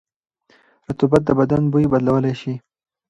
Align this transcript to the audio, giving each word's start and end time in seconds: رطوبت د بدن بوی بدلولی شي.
رطوبت 0.87 1.21
د 1.25 1.29
بدن 1.39 1.61
بوی 1.71 1.85
بدلولی 1.91 2.33
شي. 2.41 2.53